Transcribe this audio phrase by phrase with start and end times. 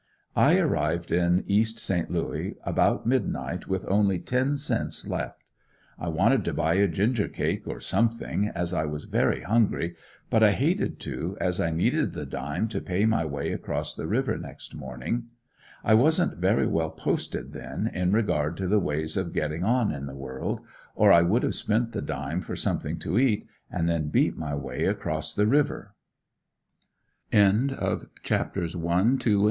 [0.35, 5.43] I arrived in East Saint Louis about midnight with only ten cents left.
[5.99, 9.93] I wanted to buy a ginger cake or something, as I was very hungry,
[10.31, 14.39] but hated to as I needed the dime to pay my way across the river
[14.39, 15.25] next morning.
[15.83, 20.07] I wasn't very well posted then, in regard to the ways of getting on in
[20.07, 20.61] the world,
[20.95, 24.55] or I would have spent the dime for something to eat, and then beat my
[24.55, 25.93] way across the river.
[27.31, 27.75] CHAPTER IV.
[27.75, 29.27] MY SECOND EXPERIENCE IN ST.
[29.35, 29.39] LOUIS.